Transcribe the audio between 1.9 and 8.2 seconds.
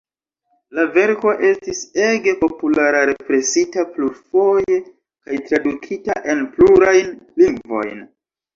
ege populara--represita plurfoje kaj tradukita en plurajn lingvojn.